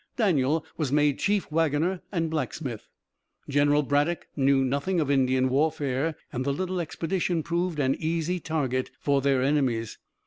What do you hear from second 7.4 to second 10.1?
proved an easy target for their enemies.